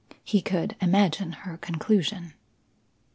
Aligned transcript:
He 0.23 0.41
could 0.41 0.75
imagine 0.81 1.31
her 1.31 1.57
conclusion. 1.57 2.33